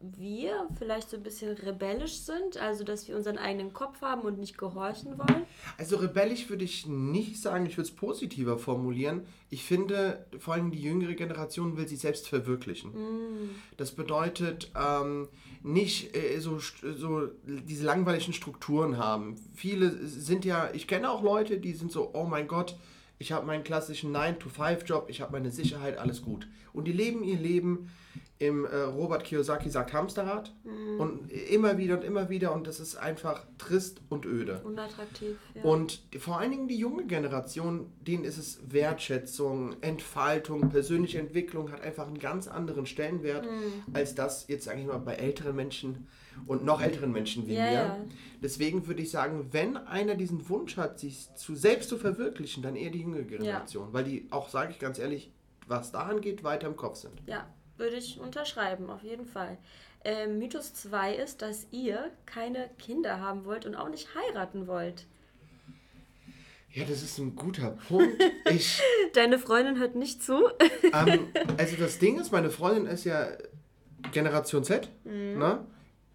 [0.00, 4.38] wir vielleicht so ein bisschen rebellisch sind, also dass wir unseren eigenen Kopf haben und
[4.38, 5.44] nicht gehorchen wollen?
[5.76, 9.22] Also rebellisch würde ich nicht sagen, ich würde es positiver formulieren.
[9.50, 12.92] Ich finde, vor allem die jüngere Generation will sich selbst verwirklichen.
[12.92, 13.50] Mm.
[13.76, 15.28] Das bedeutet ähm,
[15.62, 19.36] nicht äh, so, so diese langweiligen Strukturen haben.
[19.54, 22.76] Viele sind ja, ich kenne auch Leute, die sind so, oh mein Gott,
[23.18, 26.48] ich habe meinen klassischen 9-to-5-Job, ich habe meine Sicherheit, alles gut.
[26.72, 27.90] Und die leben ihr Leben
[28.40, 30.98] im äh, Robert Kiyosaki sagt Hamsterrad mhm.
[30.98, 34.62] und immer wieder und immer wieder und das ist einfach trist und öde.
[34.64, 35.36] Unattraktiv.
[35.54, 35.62] Ja.
[35.62, 41.82] Und vor allen Dingen die junge Generation, denen ist es Wertschätzung, Entfaltung, persönliche Entwicklung hat
[41.82, 43.92] einfach einen ganz anderen Stellenwert mhm.
[43.92, 46.08] als das jetzt sage ich mal bei älteren Menschen
[46.46, 47.72] und noch älteren Menschen wie ja, mir.
[47.72, 47.98] Ja.
[48.42, 52.74] Deswegen würde ich sagen, wenn einer diesen Wunsch hat, sich zu selbst zu verwirklichen, dann
[52.74, 55.30] eher die junge Generation, weil die auch sage ich ganz ehrlich,
[55.66, 57.22] was da angeht, weiter im Kopf sind.
[57.26, 57.46] Ja,
[57.80, 59.58] würde ich unterschreiben, auf jeden Fall.
[60.04, 65.06] Ähm, Mythos 2 ist, dass ihr keine Kinder haben wollt und auch nicht heiraten wollt.
[66.72, 68.22] Ja, das ist ein guter Punkt.
[68.50, 68.80] Ich,
[69.12, 70.34] Deine Freundin hört nicht zu.
[70.92, 73.28] ähm, also das Ding ist, meine Freundin ist ja
[74.12, 74.88] Generation Z.
[75.04, 75.38] Mhm.
[75.38, 75.64] Ne?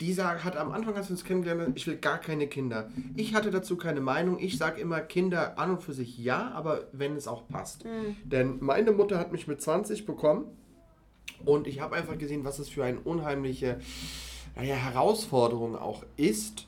[0.01, 2.89] Die sagt, hat am Anfang, als wir uns kennengelernt ich will gar keine Kinder.
[3.15, 4.37] Ich hatte dazu keine Meinung.
[4.39, 7.85] Ich sage immer, Kinder an und für sich ja, aber wenn es auch passt.
[7.85, 8.17] Mhm.
[8.25, 10.47] Denn meine Mutter hat mich mit 20 bekommen
[11.43, 13.79] und ich habe einfach gesehen, was es für eine unheimliche
[14.55, 16.67] naja, Herausforderung auch ist.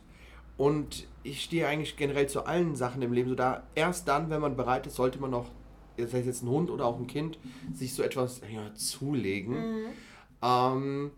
[0.58, 3.64] Und ich stehe eigentlich generell zu allen Sachen im Leben so da.
[3.76, 5.52] Erst dann, wenn man bereit ist, sollte man noch,
[5.98, 7.38] sei es jetzt ein Hund oder auch ein Kind,
[7.74, 9.54] sich so etwas ja, zulegen.
[9.54, 9.86] Mhm.
[10.42, 11.12] Ähm,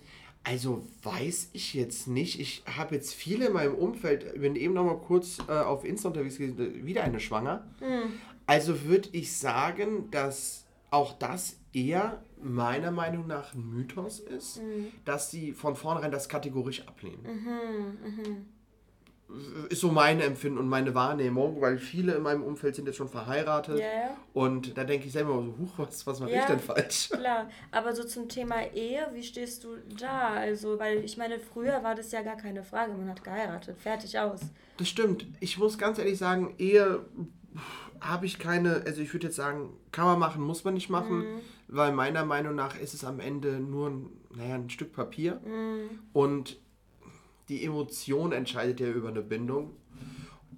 [0.44, 2.40] also weiß ich jetzt nicht.
[2.40, 6.10] Ich habe jetzt viele in meinem Umfeld, bin eben noch mal kurz äh, auf Insta
[6.10, 7.66] unterwegs gewesen, wieder eine schwanger.
[7.80, 8.14] Mhm.
[8.46, 14.92] Also würde ich sagen, dass auch das eher meiner Meinung nach ein Mythos ist, mhm.
[15.06, 17.22] dass sie von vornherein das kategorisch ablehnen.
[17.24, 18.38] Mhm, mh.
[19.70, 23.10] Ist so mein Empfinden und meine Wahrnehmung, weil viele in meinem Umfeld sind jetzt schon
[23.10, 23.78] verheiratet.
[23.78, 24.18] Yeah.
[24.34, 27.10] Und da denke ich selber so, huch, was, was mache ja, ich denn falsch?
[27.14, 30.30] Klar, aber so zum Thema Ehe, wie stehst du da?
[30.30, 34.18] Also, weil ich meine, früher war das ja gar keine Frage, man hat geheiratet, fertig
[34.18, 34.40] aus.
[34.78, 35.28] Das stimmt.
[35.40, 37.06] Ich muss ganz ehrlich sagen, Ehe
[38.02, 41.20] habe ich keine, also ich würde jetzt sagen, kann man machen, muss man nicht machen,
[41.20, 41.40] mhm.
[41.68, 46.00] weil meiner Meinung nach ist es am Ende nur ein, naja, ein Stück Papier mhm.
[46.14, 46.60] und
[47.50, 49.76] die Emotion entscheidet ja über eine Bindung.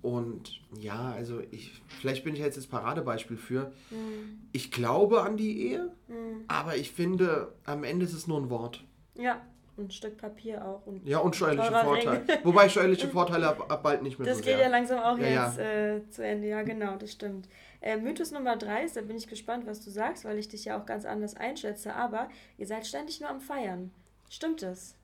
[0.01, 3.71] Und ja, also ich, vielleicht bin ich jetzt das Paradebeispiel für.
[3.91, 4.41] Mhm.
[4.51, 6.45] Ich glaube an die Ehe, mhm.
[6.47, 8.83] aber ich finde, am Ende ist es nur ein Wort.
[9.15, 9.41] Ja,
[9.81, 10.85] ein Stück Papier auch.
[10.85, 12.23] Und ja, und steuerliche Vorteile.
[12.43, 14.63] Wobei steuerliche Vorteile ab, ab, bald nicht mehr Das so geht sehr.
[14.63, 15.95] ja langsam auch ja, jetzt ja.
[15.95, 16.47] Äh, zu Ende.
[16.47, 17.47] Ja, genau, das stimmt.
[17.81, 20.65] Äh, Mythos Nummer drei ist, da bin ich gespannt, was du sagst, weil ich dich
[20.65, 21.93] ja auch ganz anders einschätze.
[21.95, 23.91] Aber ihr seid ständig nur am Feiern.
[24.29, 24.95] Stimmt das?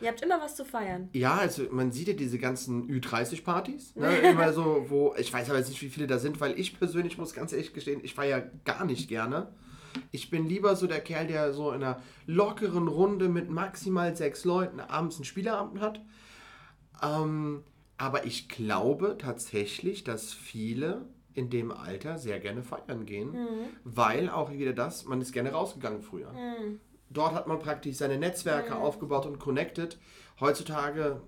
[0.00, 1.08] Ihr habt immer was zu feiern.
[1.12, 3.96] Ja, also man sieht ja diese ganzen Ü30-Partys.
[3.96, 4.16] Ne?
[4.18, 7.18] immer so, wo, ich weiß aber jetzt nicht, wie viele da sind, weil ich persönlich
[7.18, 9.48] muss ganz ehrlich gestehen, ich feiere gar nicht gerne.
[10.10, 14.44] Ich bin lieber so der Kerl, der so in einer lockeren Runde mit maximal sechs
[14.44, 16.00] Leuten abends einen Spieleabend hat.
[17.02, 17.64] Ähm,
[17.96, 23.68] aber ich glaube tatsächlich, dass viele in dem Alter sehr gerne feiern gehen, mhm.
[23.84, 26.32] weil auch wieder das, man ist gerne rausgegangen früher.
[26.32, 26.80] Mhm.
[27.10, 28.80] Dort hat man praktisch seine Netzwerke mhm.
[28.80, 29.98] aufgebaut und connected.
[30.40, 31.20] Heutzutage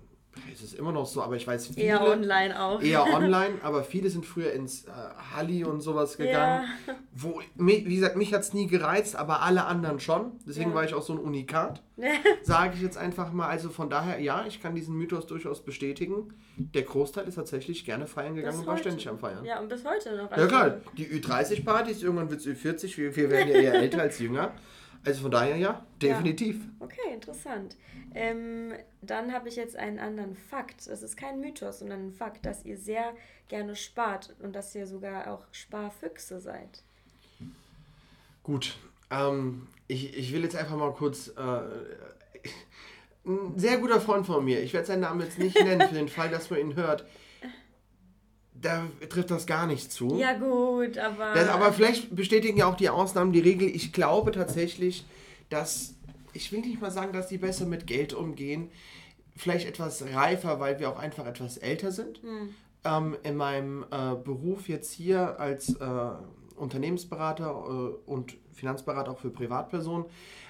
[0.53, 1.85] es ist immer noch so, aber ich weiß viele.
[1.85, 2.81] Eher online auch.
[2.81, 4.91] Eher online, aber viele sind früher ins äh,
[5.33, 6.65] Halli und sowas gegangen.
[6.87, 6.95] Ja.
[7.13, 10.33] Wo, wie gesagt, mich hat es nie gereizt, aber alle anderen schon.
[10.47, 10.75] Deswegen ja.
[10.75, 11.81] war ich auch so ein Unikat.
[12.43, 13.47] Sage ich jetzt einfach mal.
[13.47, 16.33] Also von daher, ja, ich kann diesen Mythos durchaus bestätigen.
[16.55, 18.83] Der Großteil ist tatsächlich gerne feiern gegangen bis und war heute.
[18.83, 19.43] ständig am Feiern.
[19.43, 20.31] Ja, und bis heute noch.
[20.31, 20.77] Also ja, klar.
[20.97, 24.53] Die Ü30-Partys, irgendwann wird es Ü40, wir, wir werden ja eher älter als jünger.
[25.03, 26.57] Also von daher ja, definitiv.
[26.57, 26.85] Ja.
[26.85, 27.75] Okay, interessant.
[28.13, 30.85] Ähm, dann habe ich jetzt einen anderen Fakt.
[30.87, 33.13] Es ist kein Mythos, sondern ein Fakt, dass ihr sehr
[33.47, 36.83] gerne spart und dass ihr sogar auch Sparfüchse seid.
[38.43, 38.77] Gut.
[39.09, 41.29] Ähm, ich, ich will jetzt einfach mal kurz.
[41.29, 41.61] Äh,
[43.23, 46.09] ein sehr guter Freund von mir, ich werde seinen Namen jetzt nicht nennen, für den
[46.09, 47.05] Fall, dass man ihn hört
[48.61, 50.17] da trifft das gar nicht zu.
[50.17, 51.33] Ja, gut, aber.
[51.33, 53.67] Das, aber vielleicht bestätigen ja auch die Ausnahmen die Regel.
[53.67, 55.05] Ich glaube tatsächlich,
[55.49, 55.95] dass.
[56.33, 58.69] Ich will nicht mal sagen, dass die besser mit Geld umgehen.
[59.35, 62.21] Vielleicht etwas reifer, weil wir auch einfach etwas älter sind.
[62.21, 62.55] Hm.
[62.83, 66.11] Ähm, in meinem äh, Beruf jetzt hier als äh,
[66.55, 70.05] Unternehmensberater äh, und Finanzberater auch für Privatpersonen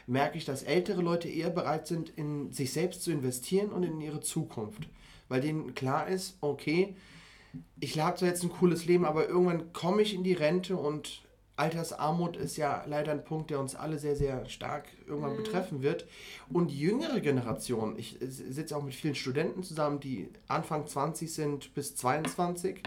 [0.07, 4.01] merke ich, dass ältere Leute eher bereit sind, in sich selbst zu investieren und in
[4.01, 4.87] ihre Zukunft.
[5.29, 6.95] Weil denen klar ist, okay,
[7.79, 11.23] ich habe zwar jetzt ein cooles Leben, aber irgendwann komme ich in die Rente und
[11.57, 15.37] Altersarmut ist ja leider ein Punkt, der uns alle sehr, sehr stark irgendwann Mhm.
[15.37, 16.07] betreffen wird.
[16.49, 21.73] Und die jüngere Generation, ich sitze auch mit vielen Studenten zusammen, die Anfang 20 sind
[21.75, 22.81] bis 22,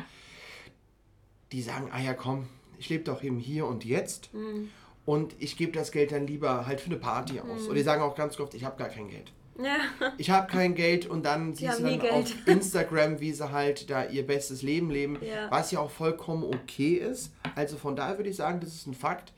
[1.52, 2.48] die sagen, ah ja komm,
[2.78, 4.32] ich lebe doch eben hier und jetzt.
[4.34, 4.70] Mhm.
[5.06, 7.64] Und ich gebe das Geld dann lieber halt für eine Party aus.
[7.64, 7.68] Mhm.
[7.68, 9.32] Und die sagen auch ganz oft, ich habe gar kein Geld.
[9.58, 9.76] Ja.
[10.18, 12.46] Ich habe kein Geld und dann siehst du dann auf.
[12.46, 15.50] Instagram, wie sie halt da ihr bestes Leben leben, Ja.
[15.50, 17.32] was ja auch vollkommen okay ist.
[17.54, 19.32] Also von daher würde ich sagen, das ist ein Fakt.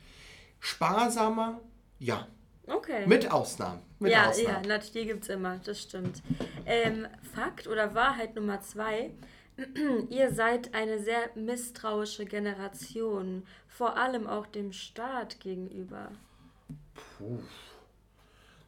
[0.61, 1.61] Sparsamer,
[1.98, 2.26] ja.
[2.66, 3.07] Okay.
[3.07, 3.81] Mit Ausnahmen.
[3.98, 4.68] Mit ja, ja, Ausnahmen.
[4.68, 6.22] natürlich, die gibt es immer, das stimmt.
[6.64, 9.11] Ähm, Fakt oder Wahrheit Nummer zwei.
[10.11, 16.11] Ihr seid eine sehr misstrauische Generation, vor allem auch dem Staat gegenüber.
[17.18, 17.38] Puh.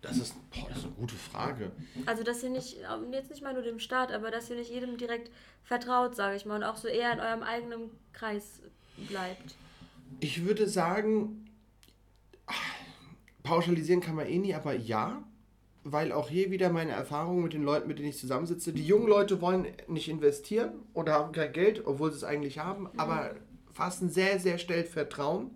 [0.01, 1.73] Das ist, boah, das ist eine gute Frage.
[2.07, 4.71] Also, dass ihr nicht, ähm, jetzt nicht mal nur dem Staat, aber dass ihr nicht
[4.71, 5.31] jedem direkt
[5.65, 8.61] vertraut, sage ich mal, und auch so eher in eurem eigenen Kreis
[9.09, 9.57] bleibt.
[10.21, 11.51] Ich würde sagen,
[13.43, 15.23] pauschalisieren kann man eh nie, aber ja,
[15.85, 19.09] weil auch hier wieder meine Erfahrung mit den Leuten, mit denen ich zusammensitze, die jungen
[19.09, 23.35] Leute wollen nicht investieren oder haben kein Geld, obwohl sie es eigentlich haben, aber
[23.79, 25.53] fassen sehr, sehr schnell Vertrauen,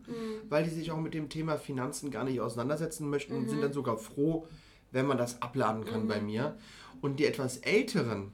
[0.48, 3.72] weil die sich auch mit dem Thema Finanzen gar nicht auseinandersetzen möchten und sind dann
[3.72, 4.46] sogar froh,
[4.92, 6.56] wenn man das abladen kann bei mir.
[7.00, 8.30] Und die etwas Älteren,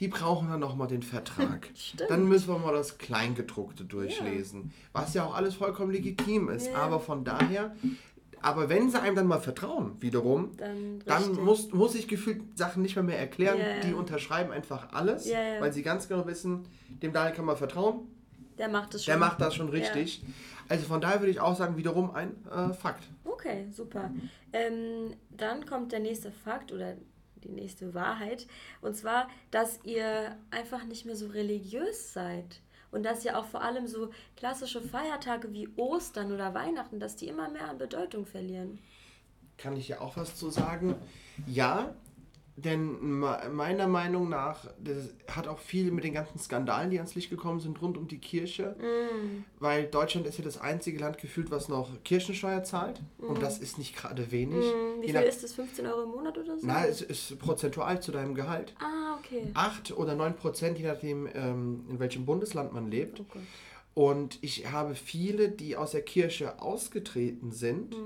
[0.00, 1.70] die brauchen dann nochmal den Vertrag.
[2.10, 6.66] Dann müssen wir mal das Kleingedruckte durchlesen, was ja auch alles vollkommen legitim ist.
[6.66, 6.74] Ja.
[6.74, 7.74] Aber von daher,
[8.42, 12.82] aber wenn sie einem dann mal vertrauen, wiederum, Dann, dann muss, muss ich gefühlt Sachen
[12.82, 13.58] nicht mehr, mehr erklären.
[13.58, 13.80] Ja, ja.
[13.80, 15.60] Die unterschreiben einfach alles, Ja, ja.
[15.62, 16.64] weil sie ganz genau wissen,
[17.02, 18.00] dem Daniel kann man vertrauen,
[18.58, 19.12] Der macht es schon.
[19.12, 20.22] der macht das schon richtig.
[20.68, 23.04] Also von daher würde ich auch sagen, wiederum ein äh, Fakt.
[23.24, 24.10] Okay, super.
[24.52, 26.96] Ähm, dann kommt der nächste Fakt oder
[27.44, 28.46] die nächste Wahrheit.
[28.80, 32.60] Und zwar, dass ihr einfach nicht mehr so religiös seid.
[32.90, 37.28] Und dass ihr auch vor allem so klassische Feiertage wie Ostern oder Weihnachten, dass die
[37.28, 38.78] immer mehr an Bedeutung verlieren.
[39.58, 40.94] Kann ich ja auch was zu sagen?
[41.46, 41.94] Ja,
[42.56, 47.14] denn me- meiner Meinung nach, das hat auch viel mit den ganzen Skandalen, die ans
[47.14, 48.74] Licht gekommen sind, rund um die Kirche.
[49.60, 53.00] Weil Deutschland ist ja das einzige Land gefühlt, was noch Kirchensteuer zahlt.
[53.18, 54.64] Und das ist nicht gerade wenig.
[54.64, 55.52] Hm, Wie Je viel ist das?
[55.52, 56.66] 15 Euro im Monat oder so?
[56.66, 58.74] Na, es ist prozentual zu deinem Gehalt.
[58.80, 59.50] ah, okay.
[59.54, 63.20] 8 oder 9 Prozent, je nachdem, ähm, in welchem Bundesland man lebt.
[63.94, 64.02] Oh.
[64.10, 67.96] Und ich habe viele, die aus der Kirche ausgetreten sind.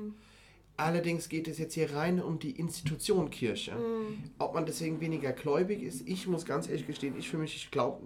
[0.80, 3.72] Allerdings geht es jetzt hier rein um die Institution Kirche.
[3.72, 4.18] Hm.
[4.38, 7.70] Ob man deswegen weniger gläubig ist, ich muss ganz ehrlich gestehen, ich für mich, ich
[7.70, 8.00] glaube,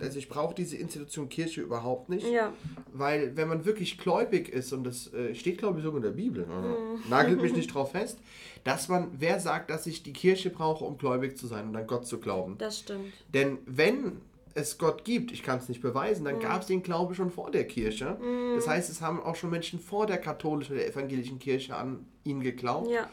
[0.00, 2.26] also ich brauche diese Institution Kirche überhaupt nicht.
[2.28, 2.52] Ja.
[2.92, 6.10] Weil wenn man wirklich gläubig ist, und das äh, steht glaube ich sogar in der
[6.10, 7.02] Bibel, Mhm.
[7.06, 8.18] äh, nagelt mich nicht drauf fest,
[8.64, 11.86] dass man, wer sagt, dass ich die Kirche brauche, um gläubig zu sein und an
[11.86, 12.56] Gott zu glauben.
[12.58, 13.12] Das stimmt.
[13.32, 14.20] Denn wenn
[14.56, 16.26] es Gott gibt, ich kann es nicht beweisen, Mhm.
[16.26, 18.18] dann gab es den Glaube schon vor der Kirche.
[18.56, 22.40] Das heißt, es haben auch schon Menschen vor der katholischen oder evangelischen Kirche an ihn
[22.40, 22.90] geglaubt.
[22.90, 23.08] Ja.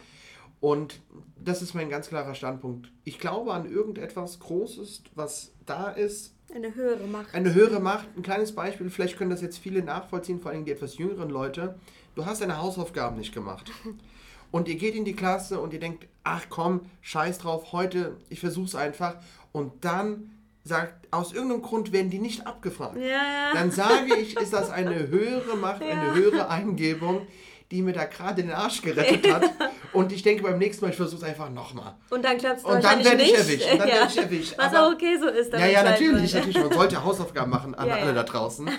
[0.62, 1.02] Und
[1.38, 2.90] das ist mein ganz klarer Standpunkt.
[3.04, 6.34] Ich glaube an irgendetwas Großes, was da ist.
[6.56, 7.34] Eine höhere Macht.
[7.36, 8.08] Eine höhere Macht.
[8.16, 11.76] Ein kleines Beispiel, vielleicht können das jetzt viele nachvollziehen, vor allem die etwas jüngeren Leute.
[12.16, 13.70] Du hast deine Hausaufgaben nicht gemacht.
[14.52, 18.40] Und ihr geht in die Klasse und ihr denkt, ach komm, scheiß drauf, heute, ich
[18.40, 19.16] versuch's einfach.
[19.52, 20.30] Und dann
[20.64, 22.96] sagt, aus irgendeinem Grund werden die nicht abgefragt.
[22.98, 23.54] Ja, ja.
[23.54, 25.90] Dann sage ich, ist das eine höhere Macht, Ja.
[25.90, 27.28] eine höhere Eingebung,
[27.72, 29.50] die mir da gerade den Arsch gerettet hat.
[29.94, 31.96] Und ich denke beim nächsten Mal, ich versuche es einfach nochmal.
[32.12, 33.72] Und dann klappt es Und dann werde ich erwischt.
[33.72, 34.54] Und dann werde ich erwischt.
[34.58, 35.52] Was Aber- auch okay so ist.
[35.54, 36.58] Ja, ja, natürlich, natürlich.
[36.60, 38.14] Man sollte Hausaufgaben machen an Ja, alle ja.
[38.14, 38.70] da draußen.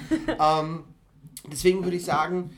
[0.40, 0.84] ähm,
[1.50, 2.56] deswegen würde ich sagen,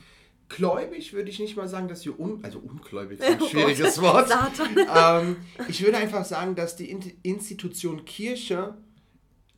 [0.49, 2.39] gläubig würde ich nicht mal sagen, dass wir un...
[2.43, 4.29] Also ungläubig ist ein Oh schwieriges Gott.
[4.29, 4.31] Wort.
[4.95, 5.37] Ähm,
[5.67, 8.75] ich würde einfach sagen, dass die In- Institution Kirche,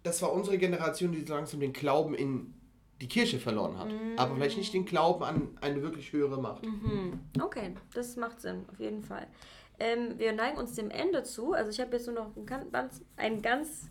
[0.03, 2.53] das war unsere Generation, die so langsam den Glauben in
[3.01, 3.87] die Kirche verloren hat.
[4.17, 6.65] Aber vielleicht nicht den Glauben an eine wirklich höhere Macht.
[6.65, 7.19] Mhm.
[7.41, 9.27] Okay, das macht Sinn, auf jeden Fall.
[9.79, 11.53] Ähm, wir neigen uns dem Ende zu.
[11.53, 13.89] Also ich habe jetzt nur noch ein ganz, ein ganz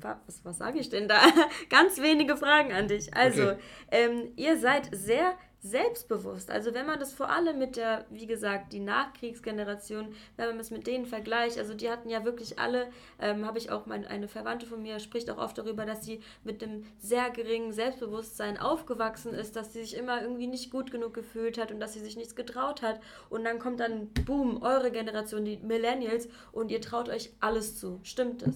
[0.00, 1.18] was, was sage ich denn da?
[1.70, 3.14] Ganz wenige Fragen an dich.
[3.16, 3.56] Also, Okay.
[3.90, 5.32] ähm, ihr seid sehr
[5.66, 6.50] selbstbewusst.
[6.50, 10.70] Also, wenn man das vor allem mit der, wie gesagt, die Nachkriegsgeneration, wenn man es
[10.70, 12.88] mit denen vergleicht, also die hatten ja wirklich alle,
[13.20, 16.20] ähm, habe ich auch mein, eine Verwandte von mir, spricht auch oft darüber, dass sie
[16.44, 21.14] mit einem sehr geringen Selbstbewusstsein aufgewachsen ist, dass sie sich immer irgendwie nicht gut genug
[21.14, 23.00] gefühlt hat und dass sie sich nichts getraut hat.
[23.28, 28.00] Und dann kommt dann, boom, eure Generation, die Millennials, und ihr traut euch alles zu.
[28.02, 28.54] Stimmt das?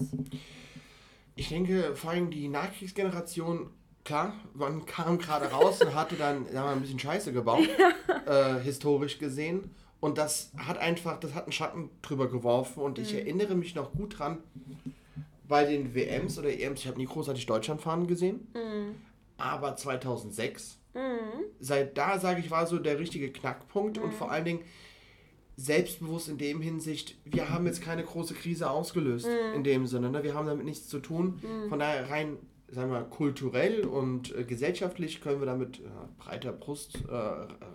[1.36, 3.70] Ich denke, vor allem die Nachkriegsgeneration,
[4.04, 7.68] klar, man kam gerade raus und hatte dann sagen wir, mal, ein bisschen Scheiße gebaut,
[8.26, 9.70] äh, historisch gesehen.
[10.00, 12.82] Und das hat einfach, das hat einen Schatten drüber geworfen.
[12.82, 14.38] Und ich erinnere mich noch gut dran,
[15.46, 18.46] bei den WMs oder EMs, ich habe nie großartig Deutschland fahren gesehen,
[19.36, 21.44] aber 2006 Mhm.
[21.60, 24.04] Seit da, sage ich, war so der richtige Knackpunkt mhm.
[24.04, 24.60] und vor allen Dingen
[25.56, 29.56] selbstbewusst in dem Hinsicht, wir haben jetzt keine große Krise ausgelöst mhm.
[29.56, 30.10] in dem Sinne.
[30.10, 30.22] Ne?
[30.22, 31.40] Wir haben damit nichts zu tun.
[31.42, 31.68] Mhm.
[31.68, 32.38] Von daher rein,
[32.72, 37.14] sagen wir, kulturell und äh, gesellschaftlich können wir damit äh, breiter Brust äh,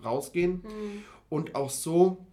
[0.06, 0.64] rausgehen.
[0.64, 1.04] Mhm.
[1.30, 2.26] Und auch so,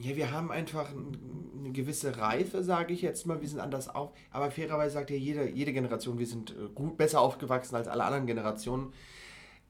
[0.00, 3.40] ja, wir haben einfach eine gewisse Reife, sage ich jetzt mal.
[3.40, 4.12] Wir sind anders auf.
[4.30, 8.04] Aber fairerweise sagt ja jede, jede Generation, wir sind äh, gut besser aufgewachsen als alle
[8.04, 8.92] anderen Generationen.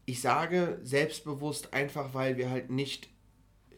[0.07, 3.09] Ich sage selbstbewusst einfach, weil wir halt nicht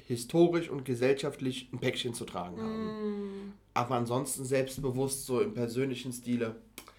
[0.06, 2.84] historisch und gesellschaftlich ein Päckchen zu tragen haben.
[2.84, 3.52] Mm.
[3.74, 6.56] Aber ansonsten selbstbewusst, so im persönlichen Stile,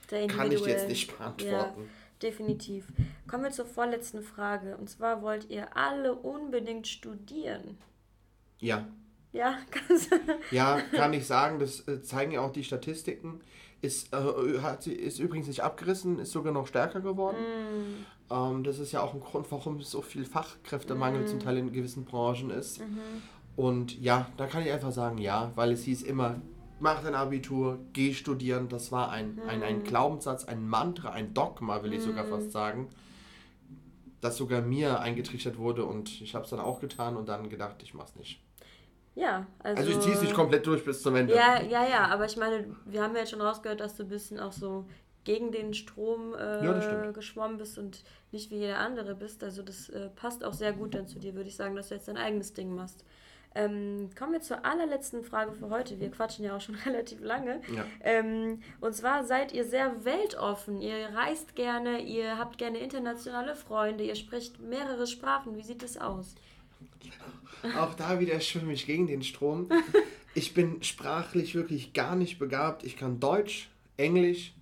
[0.08, 1.82] kann ich jetzt nicht beantworten.
[1.82, 1.88] Ja,
[2.22, 2.88] definitiv.
[3.28, 4.78] Kommen wir zur vorletzten Frage.
[4.78, 7.78] Und zwar wollt ihr alle unbedingt studieren?
[8.60, 8.88] Ja.
[9.34, 9.58] Ja,
[10.52, 11.60] ja, kann ich sagen.
[11.60, 13.42] Das äh, zeigen ja auch die Statistiken.
[13.82, 17.38] Ist, äh, hat, ist übrigens nicht abgerissen, ist sogar noch stärker geworden.
[17.38, 18.34] Mm.
[18.34, 21.28] Ähm, das ist ja auch ein Grund, warum es so viel Fachkräftemangel mm.
[21.28, 22.80] zum Teil in gewissen Branchen ist.
[22.80, 23.22] Mhm.
[23.56, 26.42] Und ja, da kann ich einfach sagen, ja, weil es hieß immer,
[26.80, 28.70] mach dein Abitur, geh studieren.
[28.70, 29.50] Das war ein, mm.
[29.50, 32.30] ein, ein Glaubenssatz, ein Mantra, ein Dogma, will ich sogar mm.
[32.30, 32.90] fast sagen,
[34.22, 37.84] das sogar mir eingetrichtert wurde und ich habe es dann auch getan und dann gedacht,
[37.84, 38.42] ich mach's nicht.
[39.16, 39.82] Ja, also.
[39.82, 41.36] Also ich ziehe es nicht komplett durch bis zum Ende.
[41.36, 44.10] Ja, ja, ja, aber ich meine, wir haben ja jetzt schon rausgehört, dass du ein
[44.10, 44.86] bisschen auch so
[45.24, 49.44] gegen den Strom äh, ja, geschwommen bist und nicht wie jeder andere bist.
[49.44, 51.96] Also das äh, passt auch sehr gut dann zu dir, würde ich sagen, dass du
[51.96, 53.04] jetzt dein eigenes Ding machst.
[53.58, 56.00] Ähm, kommen wir zur allerletzten Frage für heute.
[56.00, 57.60] Wir quatschen ja auch schon relativ lange.
[57.76, 57.86] Ja.
[58.02, 60.80] Ähm, und zwar seid ihr sehr weltoffen.
[60.80, 65.58] Ihr reist gerne, ihr habt gerne internationale Freunde, ihr sprecht mehrere Sprachen.
[65.58, 66.36] Wie sieht es aus?
[67.78, 69.70] Auch da wieder schwimme ich gegen den Strom.
[70.34, 72.84] Ich bin sprachlich wirklich gar nicht begabt.
[72.84, 74.54] Ich kann Deutsch, Englisch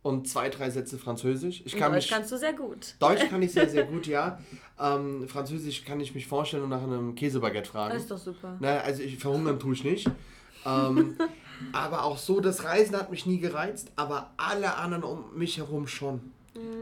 [0.00, 1.60] und zwei, drei Sätze Französisch.
[1.66, 2.94] Ich kann Deutsch mich, kannst du sehr gut.
[2.98, 4.40] Deutsch kann ich sehr, sehr gut, ja.
[4.80, 7.94] Ähm, Französisch kann ich mich vorstellen und nach einem Käsebaguette fragen.
[7.94, 8.56] Das ist doch super.
[8.60, 10.08] Na, also ich verhungern tue ich nicht.
[10.64, 11.16] Ähm,
[11.72, 15.86] aber auch so, das Reisen hat mich nie gereizt, aber alle anderen um mich herum
[15.86, 16.32] schon.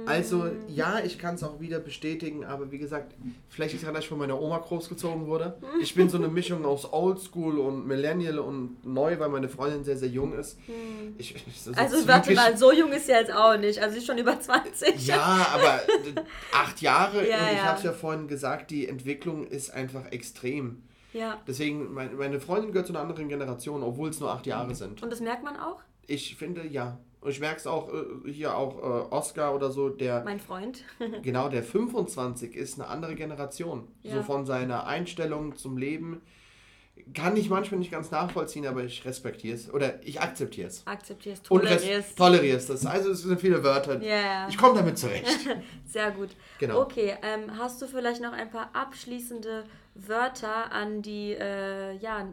[0.07, 3.13] Also ja, ich kann es auch wieder bestätigen, aber wie gesagt,
[3.49, 5.59] vielleicht ist ja, dass ich von meiner Oma großgezogen wurde.
[5.83, 9.97] Ich bin so eine Mischung aus Oldschool und Millennial und neu, weil meine Freundin sehr,
[9.97, 10.59] sehr jung ist.
[10.67, 11.17] Hm.
[11.19, 13.81] Ich, ich, so also warte mal, so jung ist sie jetzt auch nicht.
[13.81, 15.07] Also sie ist schon über 20.
[15.07, 15.81] Ja, aber
[16.53, 17.65] acht Jahre ja, und ich ja.
[17.65, 20.83] habe es ja vorhin gesagt, die Entwicklung ist einfach extrem.
[21.13, 21.41] Ja.
[21.47, 25.03] Deswegen, meine Freundin gehört zu einer anderen Generation, obwohl es nur acht Jahre sind.
[25.03, 25.81] Und das merkt man auch?
[26.07, 26.99] Ich finde, ja.
[27.29, 30.25] Ich merke es auch äh, hier auch äh, Oscar oder so, der.
[30.25, 30.85] Mein Freund.
[31.23, 33.89] genau, der 25 ist eine andere Generation.
[34.03, 34.15] Ja.
[34.15, 36.23] So von seiner Einstellung zum Leben.
[37.13, 39.73] Kann ich manchmal nicht ganz nachvollziehen, aber ich respektiere es.
[39.73, 40.87] Oder ich akzeptiere es.
[40.87, 42.15] Akzeptiere es, toleriere es.
[42.15, 42.87] Toleriere es.
[42.87, 44.01] Also es sind viele Wörter.
[44.01, 44.49] Yeah.
[44.49, 45.27] Ich komme damit zurecht.
[45.85, 46.31] Sehr gut.
[46.59, 46.81] Genau.
[46.81, 49.65] Okay, ähm, hast du vielleicht noch ein paar abschließende
[49.99, 52.29] Wörter an die äh, ja,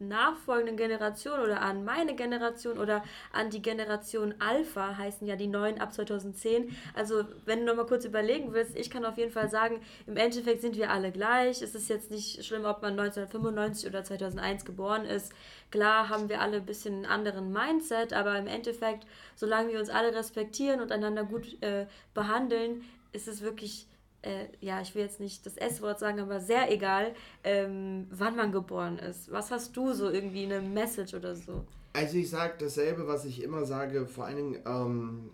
[0.00, 5.80] nachfolgenden Generationen oder an meine Generation oder an die Generation Alpha, heißen ja die neuen
[5.80, 6.76] ab 2010.
[6.94, 10.60] Also wenn du nochmal kurz überlegen willst, ich kann auf jeden Fall sagen, im Endeffekt
[10.60, 11.62] sind wir alle gleich.
[11.62, 15.32] Es ist jetzt nicht schlimm, ob man 1995 oder 2001 geboren ist.
[15.70, 19.88] Klar haben wir alle ein bisschen einen anderen Mindset, aber im Endeffekt, solange wir uns
[19.88, 23.86] alle respektieren und einander gut äh, behandeln, ist es wirklich
[24.22, 28.52] äh, ja, ich will jetzt nicht das S-Wort sagen, aber sehr egal, ähm, wann man
[28.52, 29.30] geboren ist.
[29.30, 31.64] Was hast du so irgendwie eine Message oder so?
[31.92, 35.30] Also ich sage dasselbe, was ich immer sage, vor allen Dingen, ähm,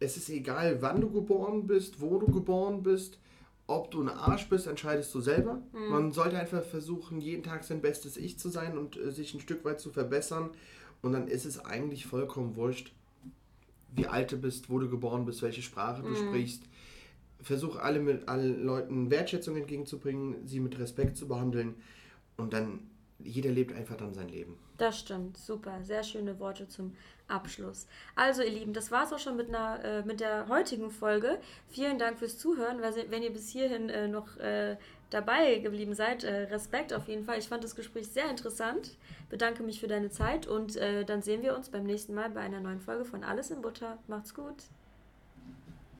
[0.00, 3.18] es ist egal, wann du geboren bist, wo du geboren bist,
[3.66, 5.62] ob du ein Arsch bist, entscheidest du selber.
[5.72, 5.88] Mhm.
[5.88, 9.40] Man sollte einfach versuchen, jeden Tag sein bestes Ich zu sein und äh, sich ein
[9.40, 10.50] Stück weit zu verbessern.
[11.02, 12.92] Und dann ist es eigentlich vollkommen wurscht,
[13.94, 16.16] wie alt du bist, wo du geboren bist, welche Sprache du mhm.
[16.16, 16.64] sprichst
[17.42, 21.74] versuche alle mit allen Leuten Wertschätzung entgegenzubringen, sie mit Respekt zu behandeln
[22.36, 22.80] und dann
[23.22, 24.58] jeder lebt einfach dann sein Leben.
[24.78, 26.96] Das stimmt, super, sehr schöne Worte zum
[27.28, 27.86] Abschluss.
[28.16, 31.38] Also ihr Lieben, das war es auch schon mit, einer, äh, mit der heutigen Folge.
[31.68, 34.76] Vielen Dank fürs Zuhören, wenn ihr bis hierhin äh, noch äh,
[35.10, 36.24] dabei geblieben seid.
[36.24, 37.38] Äh, Respekt auf jeden Fall.
[37.38, 38.96] Ich fand das Gespräch sehr interessant.
[39.28, 42.40] Bedanke mich für deine Zeit und äh, dann sehen wir uns beim nächsten Mal bei
[42.40, 43.98] einer neuen Folge von Alles in Butter.
[44.08, 44.64] Macht's gut.